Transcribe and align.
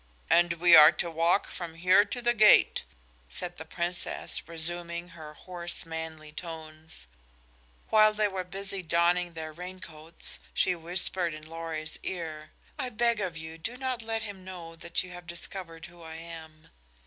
"And 0.31 0.53
we 0.53 0.75
are 0.75 0.91
to 0.93 1.11
walk 1.11 1.45
from 1.45 1.75
here 1.75 2.05
to 2.05 2.23
the 2.23 2.33
gate," 2.33 2.85
said 3.29 3.57
the 3.57 3.65
Princess, 3.65 4.47
resuming 4.47 5.09
her 5.09 5.35
hoarse, 5.35 5.85
manly 5.85 6.31
tones. 6.31 7.05
While 7.91 8.11
they 8.11 8.27
were 8.27 8.43
busy 8.43 8.81
donning 8.81 9.33
their 9.33 9.53
rain 9.53 9.79
coats, 9.79 10.39
she 10.55 10.73
whispered 10.73 11.35
in 11.35 11.45
Lorry's 11.45 11.99
ear: 12.01 12.49
"I 12.79 12.89
beg 12.89 13.19
of 13.21 13.37
you, 13.37 13.59
do 13.59 13.77
not 13.77 14.01
let 14.01 14.23
him 14.23 14.43
know 14.43 14.75
that 14.75 15.03
you 15.03 15.11
have 15.11 15.27
discovered 15.27 15.85
who 15.85 16.01
I 16.01 16.15
am." 16.15 16.69